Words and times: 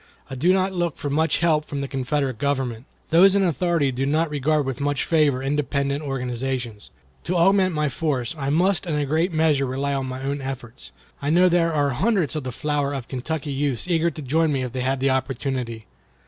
I 0.31 0.33
do 0.33 0.51
not 0.51 0.73
look 0.73 0.97
for 0.97 1.11
much 1.11 1.41
help 1.41 1.65
from 1.65 1.81
the 1.81 1.87
Confederate 1.87 2.39
Government. 2.39 2.85
Those 3.11 3.35
in 3.35 3.43
authority 3.43 3.91
do 3.91 4.07
not 4.07 4.31
regard 4.31 4.65
with 4.65 4.79
much 4.81 5.03
favor 5.05 5.43
independent 5.43 6.01
organizations. 6.03 6.89
To 7.25 7.35
augment 7.35 7.75
my 7.75 7.87
force, 7.87 8.33
I 8.35 8.49
must 8.49 8.87
in 8.87 8.95
a 8.95 9.05
great 9.05 9.31
measure 9.31 9.67
rely 9.67 9.93
on 9.93 10.07
my 10.07 10.23
own 10.23 10.41
efforts. 10.41 10.91
I 11.21 11.29
know 11.29 11.49
there 11.49 11.71
are 11.71 11.91
hundreds 11.91 12.35
of 12.35 12.43
the 12.43 12.51
flower 12.51 12.93
of 12.95 13.09
Kentucky 13.09 13.51
youths 13.51 13.87
eager 13.87 14.09
to 14.09 14.23
join 14.23 14.51
me 14.51 14.63
if 14.63 14.71
they 14.71 14.81
had 14.81 15.01
the 15.01 15.11
opportunity. 15.11 15.85